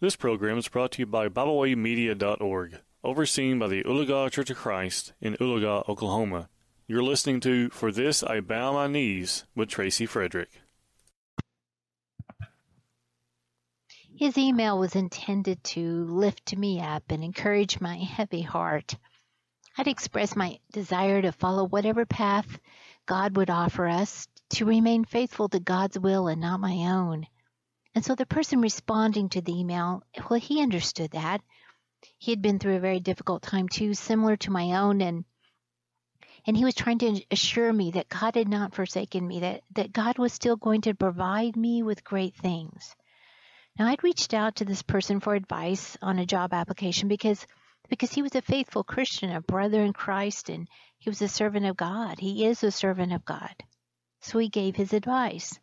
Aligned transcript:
This 0.00 0.14
program 0.14 0.58
is 0.58 0.68
brought 0.68 0.92
to 0.92 1.02
you 1.02 1.06
by 1.06 1.28
BibleWayMedia.org, 1.28 2.78
overseen 3.02 3.58
by 3.58 3.66
the 3.66 3.82
Oologah 3.82 4.30
Church 4.30 4.48
of 4.48 4.56
Christ 4.56 5.12
in 5.20 5.34
Oologah, 5.40 5.88
Oklahoma. 5.88 6.48
You're 6.86 7.02
listening 7.02 7.40
to 7.40 7.68
For 7.70 7.90
This 7.90 8.22
I 8.22 8.38
Bow 8.38 8.74
My 8.74 8.86
Knees 8.86 9.44
with 9.56 9.70
Tracy 9.70 10.06
Frederick. 10.06 10.50
His 14.16 14.38
email 14.38 14.78
was 14.78 14.94
intended 14.94 15.64
to 15.64 16.04
lift 16.04 16.56
me 16.56 16.80
up 16.80 17.02
and 17.10 17.24
encourage 17.24 17.80
my 17.80 17.96
heavy 17.96 18.42
heart. 18.42 18.94
I'd 19.76 19.88
express 19.88 20.36
my 20.36 20.60
desire 20.70 21.22
to 21.22 21.32
follow 21.32 21.64
whatever 21.64 22.06
path 22.06 22.60
God 23.06 23.36
would 23.36 23.50
offer 23.50 23.88
us, 23.88 24.28
to 24.50 24.64
remain 24.64 25.04
faithful 25.04 25.48
to 25.48 25.58
God's 25.58 25.98
will 25.98 26.28
and 26.28 26.40
not 26.40 26.60
my 26.60 26.92
own. 26.92 27.26
And 27.94 28.04
so 28.04 28.14
the 28.14 28.26
person 28.26 28.60
responding 28.60 29.28
to 29.30 29.40
the 29.40 29.52
email, 29.52 30.02
well, 30.28 30.38
he 30.38 30.62
understood 30.62 31.12
that. 31.12 31.40
He 32.16 32.30
had 32.30 32.42
been 32.42 32.58
through 32.58 32.76
a 32.76 32.80
very 32.80 33.00
difficult 33.00 33.42
time 33.42 33.68
too, 33.68 33.94
similar 33.94 34.36
to 34.38 34.50
my 34.50 34.78
own, 34.78 35.00
and 35.00 35.24
and 36.46 36.56
he 36.56 36.64
was 36.64 36.74
trying 36.74 36.98
to 36.98 37.20
assure 37.30 37.72
me 37.72 37.90
that 37.90 38.08
God 38.08 38.34
had 38.34 38.48
not 38.48 38.74
forsaken 38.74 39.26
me, 39.26 39.40
that, 39.40 39.64
that 39.74 39.92
God 39.92 40.18
was 40.18 40.32
still 40.32 40.56
going 40.56 40.82
to 40.82 40.94
provide 40.94 41.56
me 41.56 41.82
with 41.82 42.04
great 42.04 42.34
things. 42.36 42.94
Now 43.78 43.86
I'd 43.86 44.02
reached 44.04 44.32
out 44.32 44.56
to 44.56 44.64
this 44.64 44.82
person 44.82 45.20
for 45.20 45.34
advice 45.34 45.96
on 46.00 46.18
a 46.18 46.26
job 46.26 46.54
application 46.54 47.08
because 47.08 47.46
because 47.88 48.12
he 48.12 48.22
was 48.22 48.34
a 48.34 48.42
faithful 48.42 48.84
Christian, 48.84 49.30
a 49.30 49.40
brother 49.40 49.82
in 49.82 49.92
Christ, 49.92 50.48
and 50.50 50.68
he 50.98 51.08
was 51.08 51.22
a 51.22 51.28
servant 51.28 51.66
of 51.66 51.76
God. 51.76 52.18
He 52.18 52.44
is 52.44 52.62
a 52.62 52.70
servant 52.70 53.12
of 53.12 53.24
God. 53.24 53.54
So 54.20 54.38
he 54.38 54.48
gave 54.48 54.76
his 54.76 54.92
advice 54.92 55.58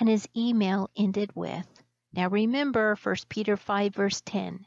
and 0.00 0.08
his 0.08 0.28
email 0.36 0.88
ended 0.96 1.30
with, 1.34 1.66
Now 2.12 2.28
remember 2.28 2.96
1 3.02 3.16
Peter 3.28 3.56
5 3.56 3.94
verse 3.94 4.20
10, 4.22 4.64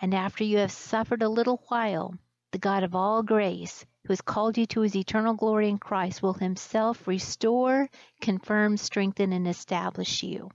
and 0.00 0.14
after 0.14 0.44
you 0.44 0.58
have 0.58 0.72
suffered 0.72 1.22
a 1.22 1.28
little 1.28 1.62
while, 1.68 2.14
the 2.52 2.58
God 2.58 2.82
of 2.82 2.94
all 2.94 3.22
grace, 3.22 3.84
who 4.04 4.12
has 4.12 4.20
called 4.20 4.56
you 4.56 4.66
to 4.66 4.80
his 4.80 4.96
eternal 4.96 5.34
glory 5.34 5.68
in 5.68 5.78
Christ, 5.78 6.22
will 6.22 6.34
himself 6.34 7.06
restore, 7.06 7.88
confirm, 8.20 8.76
strengthen, 8.76 9.32
and 9.32 9.46
establish 9.46 10.22
you. 10.22 10.50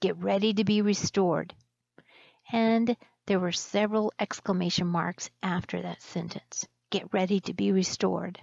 Get 0.00 0.16
ready 0.16 0.54
to 0.54 0.64
be 0.64 0.82
restored. 0.82 1.54
And 2.52 2.96
there 3.26 3.40
were 3.40 3.52
several 3.52 4.12
exclamation 4.18 4.86
marks 4.86 5.30
after 5.42 5.82
that 5.82 6.02
sentence. 6.02 6.66
Get 6.90 7.12
ready 7.12 7.40
to 7.40 7.52
be 7.52 7.72
restored 7.72 8.40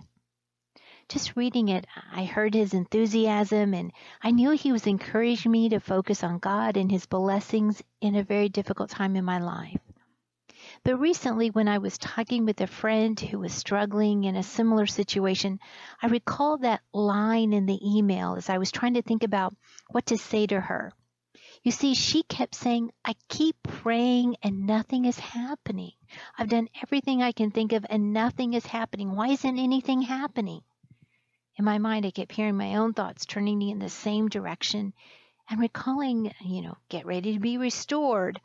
just 1.10 1.36
reading 1.36 1.70
it, 1.70 1.86
I 2.12 2.26
heard 2.26 2.54
his 2.54 2.74
enthusiasm 2.74 3.74
and 3.74 3.92
I 4.22 4.32
knew 4.32 4.52
he 4.52 4.72
was 4.72 4.88
encouraging 4.88 5.52
me 5.52 5.70
to 5.70 5.80
focus 5.80 6.24
on 6.24 6.40
God 6.40 6.78
and 6.78 6.92
his 6.92 7.06
blessings 7.06 7.82
in 8.02 8.16
a 8.16 8.24
very 8.24 8.50
difficult 8.50 8.90
time 8.90 9.16
in 9.16 9.26
my 9.26 9.40
life. 9.40 9.80
But 10.84 10.98
recently, 10.98 11.50
when 11.50 11.68
I 11.68 11.78
was 11.78 11.98
talking 11.98 12.46
with 12.46 12.60
a 12.62 12.68
friend 12.68 13.20
who 13.20 13.40
was 13.40 13.54
struggling 13.54 14.24
in 14.24 14.36
a 14.36 14.44
similar 14.44 14.86
situation, 14.86 15.60
I 16.02 16.08
recalled 16.08 16.62
that 16.62 16.82
line 16.94 17.54
in 17.54 17.66
the 17.66 17.80
email 17.82 18.36
as 18.36 18.50
I 18.50 18.58
was 18.58 18.72
trying 18.72 18.96
to 18.96 19.02
think 19.02 19.24
about 19.24 19.54
what 19.92 20.06
to 20.08 20.18
say 20.18 20.48
to 20.48 20.60
her. 20.60 20.92
You 21.64 21.72
see, 21.72 21.94
she 21.94 22.24
kept 22.24 22.56
saying, 22.56 22.92
I 23.06 23.16
keep 23.30 23.56
praying 23.64 24.36
and 24.44 24.66
nothing 24.66 25.06
is 25.06 25.20
happening. 25.20 25.94
I've 26.38 26.50
done 26.50 26.68
everything 26.82 27.22
I 27.22 27.32
can 27.32 27.52
think 27.52 27.72
of 27.72 27.86
and 27.90 28.12
nothing 28.14 28.54
is 28.54 28.66
happening. 28.66 29.16
Why 29.16 29.30
isn't 29.30 29.58
anything 29.58 30.02
happening? 30.02 30.62
In 31.56 31.66
my 31.66 31.78
mind, 31.78 32.06
I 32.06 32.12
kept 32.12 32.32
hearing 32.32 32.58
my 32.58 32.78
own 32.78 32.94
thoughts 32.94 33.26
turning 33.26 33.60
me 33.60 33.70
in 33.70 33.80
the 33.80 33.90
same 33.90 34.28
direction 34.28 34.94
and 35.50 35.60
recalling, 35.60 36.34
you 36.42 36.62
know, 36.64 36.78
get 36.90 37.06
ready 37.06 37.34
to 37.34 37.40
be 37.40 37.58
restored. 37.58 38.42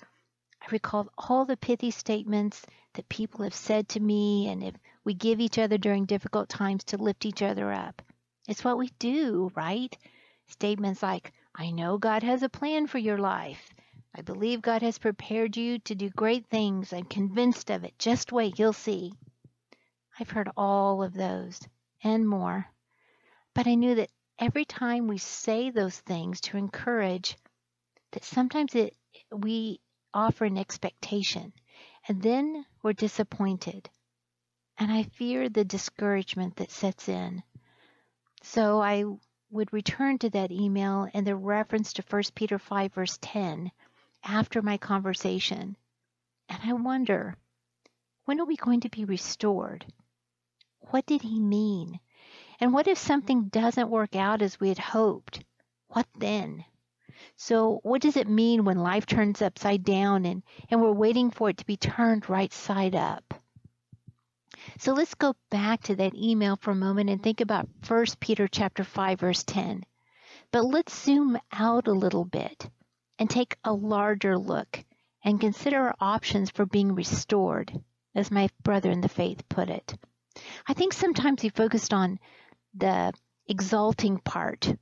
I 0.61 0.67
recalled 0.71 1.09
all 1.17 1.47
the 1.47 1.57
pithy 1.57 1.91
statements 1.91 2.67
that 2.95 3.09
people 3.09 3.45
have 3.45 3.55
said 3.55 3.89
to 3.91 4.01
me 4.01 4.49
and 4.49 4.63
if 4.63 4.75
we 5.05 5.15
give 5.15 5.41
each 5.41 5.59
other 5.59 5.79
during 5.79 6.05
difficult 6.05 6.51
times 6.51 6.85
to 6.85 6.99
lift 6.99 7.25
each 7.25 7.41
other 7.41 7.73
up. 7.73 8.03
It's 8.47 8.63
what 8.63 8.77
we 8.77 8.91
do, 8.99 9.51
right? 9.55 9.97
Statements 10.49 11.03
like, 11.03 11.33
I 11.55 11.71
know 11.71 11.97
God 11.97 12.23
has 12.23 12.43
a 12.43 12.49
plan 12.49 12.87
for 12.87 12.99
your 12.99 13.19
life. 13.19 13.71
I 14.15 14.21
believe 14.21 14.61
God 14.61 14.83
has 14.83 14.99
prepared 14.99 15.57
you 15.57 15.79
to 15.81 15.95
do 15.95 16.11
great 16.11 16.47
things. 16.49 16.93
I'm 16.93 17.05
convinced 17.05 17.71
of 17.71 17.85
it. 17.85 17.99
Just 17.99 18.33
wait, 18.33 18.59
you'll 18.59 18.73
see. 18.73 19.13
I've 20.19 20.31
heard 20.31 20.51
all 20.57 21.03
of 21.03 21.15
those 21.15 21.61
and 22.03 22.29
more. 22.29 22.67
But 23.59 23.67
I 23.67 23.75
knew 23.75 23.97
that 23.97 24.13
every 24.39 24.65
time 24.65 25.09
we 25.09 25.19
say 25.19 25.71
those 25.71 25.99
things 25.99 26.41
to 26.43 26.57
encourage, 26.57 27.37
that 28.13 28.23
sometimes 28.23 28.77
it, 28.77 28.97
we 29.33 29.81
offer 30.15 30.45
an 30.45 30.57
expectation 30.57 31.53
and 32.07 32.23
then 32.23 32.65
we're 32.85 32.93
disappointed. 32.93 33.91
And 34.79 34.93
I 34.93 35.03
fear 35.03 35.49
the 35.49 35.65
discouragement 35.65 36.55
that 36.59 36.71
sets 36.71 37.09
in. 37.09 37.43
So 38.45 38.81
I 38.81 39.03
would 39.51 39.73
return 39.73 40.19
to 40.19 40.31
that 40.31 40.53
email 40.53 41.09
and 41.13 41.27
the 41.27 41.35
reference 41.35 41.95
to 41.95 42.05
1 42.09 42.23
Peter 42.37 42.61
5 42.61 42.95
verse 42.95 43.19
10 43.21 43.73
after 44.23 44.63
my 44.63 44.77
conversation. 44.79 45.77
And 46.49 46.61
I 46.63 46.75
wonder, 46.75 47.37
when 48.25 48.39
are 48.39 48.47
we 48.47 48.55
going 48.55 48.83
to 48.83 48.89
be 48.89 49.05
restored? 49.05 49.85
What 50.79 51.07
did 51.07 51.23
he 51.23 51.41
mean? 51.41 51.99
And 52.61 52.73
what 52.73 52.89
if 52.89 52.99
something 52.99 53.49
doesn't 53.49 53.91
work 53.91 54.17
out 54.17 54.43
as 54.43 54.59
we 54.59 54.69
had 54.69 54.79
hoped? 54.79 55.45
What 55.89 56.07
then? 56.19 56.65
So 57.37 57.81
what 57.83 58.03
does 58.03 58.17
it 58.17 58.29
mean 58.29 58.65
when 58.65 58.79
life 58.79 59.07
turns 59.07 59.41
upside 59.43 59.85
down 59.85 60.25
and, 60.25 60.43
and 60.71 60.81
we're 60.81 60.93
waiting 60.93 61.31
for 61.31 61.51
it 61.51 61.59
to 61.59 61.67
be 61.67 61.77
turned 61.77 62.29
right 62.29 62.53
side 62.53 62.95
up? 62.95 63.35
So 64.79 64.93
let's 64.93 65.15
go 65.15 65.35
back 65.51 65.83
to 65.85 65.97
that 65.97 66.15
email 66.15 66.57
for 66.57 66.73
a 66.73 66.77
moment 66.77 67.11
and 67.11 67.23
think 67.23 67.41
about 67.41 67.69
1 67.87 68.07
Peter 68.21 68.49
chapter 68.49 68.83
5 68.83 69.21
verse 69.21 69.45
10. 69.45 69.85
But 70.51 70.65
let's 70.65 71.05
zoom 71.05 71.39
out 71.53 71.87
a 71.87 71.93
little 71.93 72.25
bit 72.25 72.69
and 73.19 73.31
take 73.31 73.57
a 73.65 73.73
larger 73.73 74.37
look 74.37 74.85
and 75.25 75.41
consider 75.41 75.79
our 75.79 75.95
options 76.01 76.51
for 76.51 76.67
being 76.67 76.95
restored, 76.95 77.73
as 78.15 78.31
my 78.31 78.49
brother 78.63 78.91
in 78.91 79.01
the 79.01 79.09
faith 79.09 79.49
put 79.49 79.69
it. 79.69 79.95
I 80.67 80.75
think 80.75 80.93
sometimes 80.93 81.43
we 81.43 81.49
focused 81.49 81.93
on 81.93 82.19
the 82.79 83.13
exalting 83.47 84.19
part, 84.19 84.73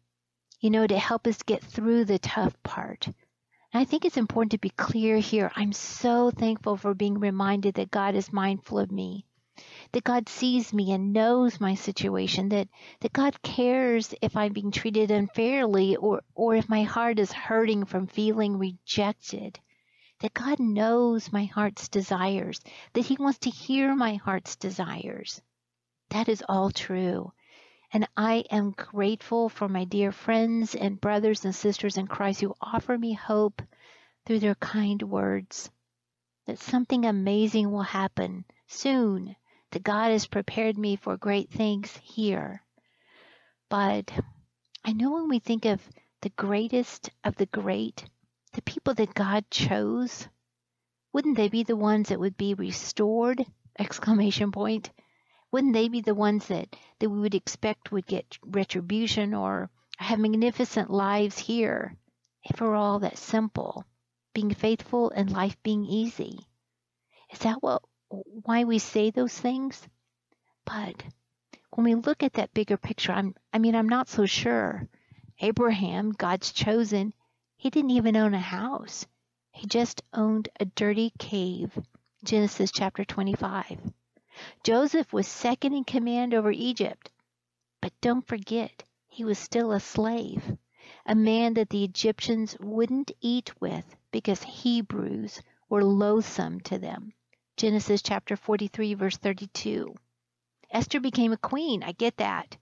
you 0.61 0.71
know, 0.71 0.87
to 0.87 0.99
help 0.99 1.27
us 1.27 1.43
get 1.43 1.63
through 1.63 2.05
the 2.05 2.19
tough 2.19 2.61
part. 2.63 3.07
And 3.07 3.83
I 3.83 3.85
think 3.85 4.05
it's 4.05 4.17
important 4.17 4.53
to 4.53 4.59
be 4.59 4.71
clear 4.71 5.19
here. 5.19 5.53
I'm 5.55 5.73
so 5.73 6.31
thankful 6.31 6.77
for 6.77 6.95
being 6.95 7.19
reminded 7.19 7.75
that 7.75 7.91
God 7.91 8.15
is 8.15 8.33
mindful 8.33 8.79
of 8.79 8.91
me, 8.91 9.27
that 9.93 10.05
God 10.05 10.29
sees 10.29 10.73
me 10.73 10.93
and 10.93 11.13
knows 11.13 11.61
my 11.61 11.75
situation, 11.75 12.49
that, 12.51 12.69
that 13.01 13.13
God 13.13 13.41
cares 13.43 14.15
if 14.23 14.37
I'm 14.37 14.53
being 14.53 14.71
treated 14.71 15.11
unfairly 15.11 15.97
or, 15.97 16.23
or 16.35 16.55
if 16.55 16.69
my 16.69 16.85
heart 16.85 17.19
is 17.19 17.33
hurting 17.33 17.85
from 17.85 18.07
feeling 18.07 18.59
rejected. 18.59 19.59
That 20.21 20.33
God 20.33 20.59
knows 20.59 21.31
my 21.31 21.45
heart's 21.45 21.89
desires, 21.89 22.61
that 22.95 23.05
He 23.05 23.17
wants 23.19 23.41
to 23.41 23.51
hear 23.51 23.95
my 23.95 24.15
heart's 24.15 24.57
desires. 24.57 25.43
That 26.09 26.31
is 26.31 26.43
all 26.49 26.71
true. 26.71 27.33
And 27.93 28.09
I 28.17 28.45
am 28.51 28.73
grateful 28.73 29.49
for 29.49 29.69
my 29.69 29.85
dear 29.85 30.11
friends 30.11 30.75
and 30.75 31.01
brothers 31.01 31.45
and 31.45 31.55
sisters 31.55 31.97
in 31.97 32.07
Christ 32.07 32.41
who 32.41 32.55
offer 32.61 32.99
me 32.99 33.13
hope 33.13 33.63
through 34.25 34.41
their 34.41 34.57
kind 34.57 35.03
words. 35.03 35.71
That 36.47 36.59
something 36.59 37.05
amazing 37.05 37.71
will 37.71 37.83
happen 37.83 38.45
soon, 38.67 39.37
that 39.71 39.83
God 39.83 40.11
has 40.11 40.27
prepared 40.27 40.77
me 40.77 40.97
for 40.97 41.17
great 41.17 41.51
things 41.51 41.97
here. 42.03 42.63
But 43.69 44.13
I 44.85 44.93
know 44.93 45.13
when 45.13 45.29
we 45.29 45.39
think 45.39 45.65
of 45.65 45.81
the 46.23 46.31
greatest 46.31 47.11
of 47.25 47.37
the 47.37 47.47
great, 47.47 48.05
the 48.53 48.63
people 48.63 48.95
that 48.95 49.15
God 49.15 49.45
chose, 49.51 50.29
wouldn't 51.13 51.37
they 51.37 51.49
be 51.49 51.63
the 51.63 51.77
ones 51.77 52.09
that 52.09 52.21
would 52.21 52.37
be 52.37 52.55
restored? 52.55 53.45
Exclamation 53.79 54.53
point 54.53 54.91
wouldn't 55.57 55.73
they 55.73 55.89
be 55.89 56.03
the 56.03 56.15
ones 56.15 56.49
that, 56.49 56.77
that 56.99 57.09
we 57.09 57.19
would 57.19 57.35
expect 57.35 57.91
would 57.91 58.07
get 58.07 58.37
retribution 58.45 59.33
or 59.33 59.71
have 59.97 60.19
magnificent 60.19 60.91
lives 60.91 61.39
here 61.39 61.97
if 62.43 62.61
we're 62.61 62.75
all 62.75 62.99
that 62.99 63.17
simple, 63.17 63.83
being 64.35 64.53
faithful 64.53 65.09
and 65.13 65.33
life 65.33 65.57
being 65.63 65.87
easy? 65.87 66.39
Is 67.33 67.39
that 67.39 67.63
what 67.63 67.81
why 68.11 68.65
we 68.65 68.79
say 68.79 69.09
those 69.09 69.33
things? 69.33 69.89
But 70.67 71.03
when 71.71 71.85
we 71.85 71.95
look 71.95 72.23
at 72.23 72.35
that 72.35 72.53
bigger 72.53 72.77
picture, 72.77 73.13
I'm 73.13 73.35
I 73.51 73.59
mean 73.59 73.75
I'm 73.75 73.89
not 73.89 74.11
so 74.11 74.27
sure. 74.27 74.87
Abraham, 75.41 76.13
God's 76.13 76.53
chosen, 76.53 77.15
he 77.57 77.71
didn't 77.71 77.93
even 77.93 78.15
own 78.15 78.35
a 78.35 78.41
house. 78.41 79.07
He 79.53 79.67
just 79.67 80.03
owned 80.13 80.51
a 80.61 80.67
dirty 80.67 81.15
cave. 81.19 81.73
Genesis 82.25 82.71
chapter 82.71 83.07
25. 83.07 83.81
Joseph 84.63 85.13
was 85.13 85.27
second 85.27 85.73
in 85.73 85.85
command 85.85 86.35
over 86.35 86.51
Egypt. 86.51 87.11
But 87.81 87.93
don't 88.01 88.27
forget, 88.27 88.85
he 89.07 89.25
was 89.25 89.39
still 89.39 89.73
a 89.73 89.81
slave, 89.81 90.57
a 91.07 91.15
man 91.15 91.55
that 91.55 91.71
the 91.71 91.85
Egyptians 91.85 92.57
wouldn't 92.61 93.13
eat 93.21 93.59
with 93.61 93.97
because 94.11 94.43
Hebrews 94.43 95.41
were 95.69 95.85
loathsome 95.85 96.61
to 96.61 96.79
them. 96.79 97.13
Genesis 97.57 98.03
chapter 98.03 98.37
43, 98.37 98.95
verse 98.95 99.17
32. 99.17 99.95
Esther 100.71 101.01
became 101.01 101.33
a 101.33 101.39
queen, 101.39 101.83
I 101.83 101.93
get 101.93 102.17
that, 102.19 102.57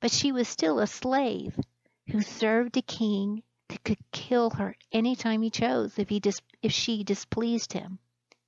but 0.00 0.10
she 0.10 0.32
was 0.32 0.48
still 0.48 0.78
a 0.78 0.86
slave 0.86 1.58
who 2.10 2.20
served 2.20 2.76
a 2.76 2.82
king 2.82 3.42
that 3.68 3.82
could 3.84 3.98
kill 4.12 4.50
her 4.50 4.76
anytime 4.92 5.42
he 5.42 5.50
chose 5.50 5.98
if 5.98 6.08
he 6.08 6.20
dis- 6.20 6.42
if 6.62 6.72
she 6.72 7.04
displeased 7.04 7.72
him. 7.72 7.98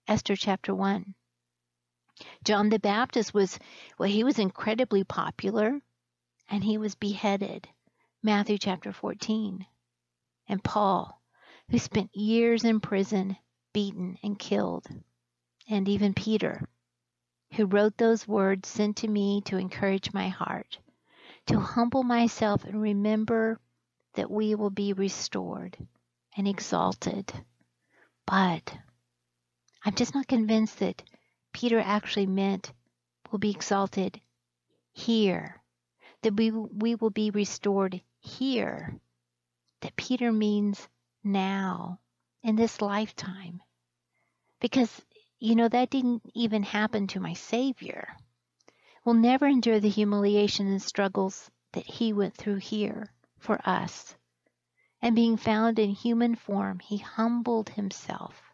Esther 0.06 0.36
chapter 0.36 0.74
1. 0.74 1.14
John 2.44 2.68
the 2.68 2.78
Baptist 2.78 3.32
was 3.32 3.58
well 3.98 4.08
he 4.08 4.24
was 4.24 4.38
incredibly 4.38 5.04
popular 5.04 5.80
and 6.48 6.64
he 6.64 6.78
was 6.78 6.94
beheaded. 6.94 7.68
Matthew 8.22 8.58
chapter 8.58 8.92
14. 8.92 9.66
And 10.48 10.64
Paul, 10.64 11.22
who 11.70 11.78
spent 11.78 12.16
years 12.16 12.64
in 12.64 12.80
prison, 12.80 13.36
beaten 13.72 14.18
and 14.22 14.38
killed. 14.38 14.86
And 15.68 15.88
even 15.88 16.14
Peter, 16.14 16.68
who 17.52 17.66
wrote 17.66 17.96
those 17.96 18.26
words 18.26 18.68
sent 18.68 18.96
to 18.98 19.08
me 19.08 19.42
to 19.42 19.56
encourage 19.56 20.12
my 20.12 20.28
heart, 20.28 20.78
to 21.46 21.60
humble 21.60 22.02
myself 22.02 22.64
and 22.64 22.80
remember 22.80 23.60
that 24.14 24.30
we 24.30 24.54
will 24.54 24.70
be 24.70 24.92
restored 24.92 25.76
and 26.36 26.48
exalted. 26.48 27.32
But 28.26 28.76
I'm 29.84 29.94
just 29.94 30.14
not 30.14 30.26
convinced 30.26 30.78
that 30.80 31.02
Peter 31.52 31.80
actually 31.80 32.26
meant 32.26 32.72
will 33.30 33.38
be 33.38 33.50
exalted 33.50 34.20
here, 34.92 35.62
that 36.22 36.36
we, 36.36 36.50
we 36.50 36.94
will 36.94 37.10
be 37.10 37.30
restored 37.30 38.00
here, 38.20 38.98
that 39.80 39.96
Peter 39.96 40.32
means 40.32 40.88
now, 41.22 41.98
in 42.42 42.56
this 42.56 42.80
lifetime. 42.80 43.62
Because, 44.60 45.02
you 45.38 45.54
know, 45.54 45.68
that 45.68 45.90
didn't 45.90 46.22
even 46.34 46.62
happen 46.62 47.06
to 47.08 47.20
my 47.20 47.34
Savior. 47.34 48.16
We'll 49.04 49.14
never 49.14 49.46
endure 49.46 49.80
the 49.80 49.88
humiliation 49.88 50.66
and 50.66 50.82
struggles 50.82 51.50
that 51.72 51.86
he 51.86 52.12
went 52.12 52.36
through 52.36 52.56
here 52.56 53.12
for 53.38 53.60
us. 53.64 54.16
And 55.00 55.14
being 55.14 55.36
found 55.36 55.78
in 55.78 55.90
human 55.90 56.34
form, 56.34 56.80
he 56.80 56.98
humbled 56.98 57.70
himself 57.70 58.47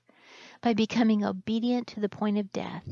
by 0.65 0.73
becoming 0.73 1.23
obedient 1.23 1.89
to 1.89 2.01
the 2.01 2.09
point 2.09 2.39
of 2.39 2.51
death, 2.51 2.89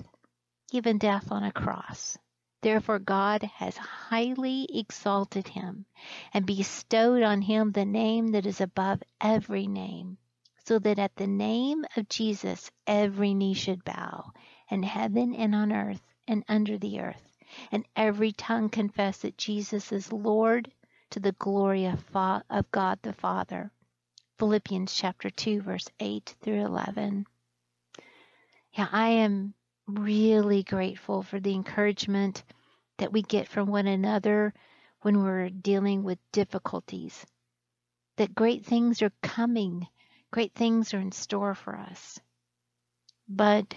even 0.73 0.99
death 0.99 1.33
on 1.33 1.43
a 1.43 1.51
cross. 1.51 2.19
Therefore, 2.61 2.99
God 2.99 3.43
has 3.45 3.79
highly 3.79 4.69
exalted 4.71 5.49
him 5.49 5.87
and 6.35 6.45
bestowed 6.45 7.23
on 7.23 7.41
him 7.41 7.73
the 7.73 7.87
name 7.87 8.33
that 8.33 8.45
is 8.45 8.61
above 8.61 9.03
every 9.23 9.67
name, 9.67 10.19
so 10.67 10.79
that 10.81 10.99
at 10.99 11.17
the 11.17 11.27
name 11.27 11.87
of 11.97 12.11
Jesus 12.11 12.71
every 12.87 13.33
knee 13.33 13.55
should 13.55 13.83
bow, 13.87 14.33
in 14.69 14.83
heaven 14.83 15.35
and 15.35 15.55
on 15.55 15.73
earth 15.73 16.03
and 16.29 16.45
under 16.51 16.77
the 16.77 17.01
earth, 17.01 17.39
and 17.71 17.87
every 17.97 18.33
tongue 18.33 18.69
confess 18.69 19.21
that 19.21 19.39
Jesus 19.39 19.93
is 19.93 20.13
Lord 20.13 20.71
to 21.09 21.21
the 21.21 21.33
glory 21.33 21.87
of, 21.87 22.03
Fa- 22.05 22.45
of 22.51 22.71
God 22.71 22.99
the 23.01 23.15
Father. 23.15 23.71
Philippians 24.39 24.95
chapter 24.95 25.31
2, 25.31 25.63
verse 25.63 25.89
8 25.99 26.35
through 26.43 26.67
11. 26.67 27.25
Yeah, 28.75 28.89
I 28.91 29.09
am 29.09 29.53
really 29.87 30.63
grateful 30.63 31.23
for 31.23 31.39
the 31.39 31.55
encouragement 31.55 32.43
that 32.97 33.13
we 33.13 33.21
get 33.21 33.49
from 33.49 33.69
one 33.69 33.87
another 33.87 34.55
when 35.03 35.23
we're 35.23 35.51
dealing 35.51 36.05
with 36.05 36.19
difficulties. 36.33 37.27
That 38.17 38.35
great 38.35 38.65
things 38.65 39.03
are 39.03 39.13
coming, 39.23 39.87
great 40.31 40.55
things 40.55 40.95
are 40.95 41.01
in 41.01 41.13
store 41.13 41.55
for 41.55 41.77
us. 41.77 42.19
But 43.29 43.75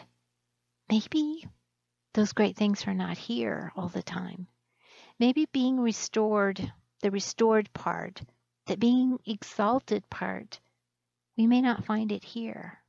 maybe 0.90 1.46
those 2.14 2.32
great 2.32 2.56
things 2.56 2.88
are 2.88 2.94
not 2.94 3.18
here 3.18 3.74
all 3.76 3.90
the 3.90 4.04
time. 4.04 4.48
Maybe 5.20 5.46
being 5.52 5.78
restored, 5.78 6.72
the 7.02 7.12
restored 7.12 7.74
part, 7.74 8.22
that 8.68 8.80
being 8.80 9.20
exalted 9.26 10.10
part, 10.10 10.62
we 11.38 11.48
may 11.48 11.60
not 11.60 11.84
find 11.84 12.14
it 12.14 12.24
here. 12.24 12.80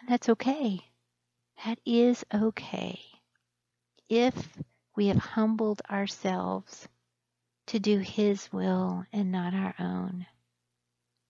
And 0.00 0.08
that's 0.08 0.28
okay. 0.28 0.80
That 1.64 1.78
is 1.84 2.24
okay. 2.32 3.00
If 4.08 4.58
we 4.96 5.06
have 5.08 5.18
humbled 5.18 5.82
ourselves 5.90 6.88
to 7.66 7.78
do 7.78 7.98
His 7.98 8.52
will 8.52 9.06
and 9.12 9.32
not 9.32 9.54
our 9.54 9.74
own. 9.78 10.26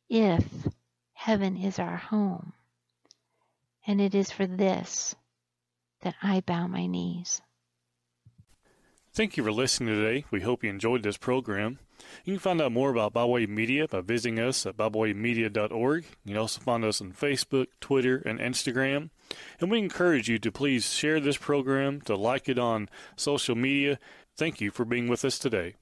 If 0.08 0.44
heaven 1.12 1.56
is 1.56 1.78
our 1.78 1.96
home, 1.96 2.52
and 3.86 4.00
it 4.00 4.14
is 4.14 4.30
for 4.30 4.46
this 4.46 5.14
that 6.00 6.14
I 6.22 6.40
bow 6.40 6.66
my 6.66 6.86
knees. 6.86 7.40
Thank 9.14 9.36
you 9.36 9.44
for 9.44 9.52
listening 9.52 9.94
today. 9.94 10.24
We 10.32 10.40
hope 10.40 10.64
you 10.64 10.70
enjoyed 10.70 11.04
this 11.04 11.16
program. 11.16 11.78
You 12.24 12.32
can 12.32 12.40
find 12.40 12.60
out 12.60 12.72
more 12.72 12.90
about 12.90 13.14
BibleWay 13.14 13.46
Media 13.46 13.86
by 13.86 14.00
visiting 14.00 14.40
us 14.40 14.66
at 14.66 14.76
biblewaymedia.org. 14.76 16.04
You 16.24 16.32
can 16.32 16.36
also 16.36 16.60
find 16.60 16.84
us 16.84 17.00
on 17.00 17.12
Facebook, 17.12 17.68
Twitter, 17.80 18.16
and 18.26 18.40
Instagram. 18.40 19.10
And 19.60 19.70
we 19.70 19.78
encourage 19.78 20.28
you 20.28 20.40
to 20.40 20.50
please 20.50 20.92
share 20.92 21.20
this 21.20 21.36
program, 21.36 22.00
to 22.02 22.16
like 22.16 22.48
it 22.48 22.58
on 22.58 22.88
social 23.14 23.54
media. 23.54 24.00
Thank 24.36 24.60
you 24.60 24.72
for 24.72 24.84
being 24.84 25.06
with 25.06 25.24
us 25.24 25.38
today. 25.38 25.76